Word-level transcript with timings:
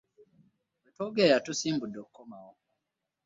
We 0.81 0.89
twogerera 0.95 1.37
tusimbudde 1.45 1.97
okukomawo. 2.01 2.53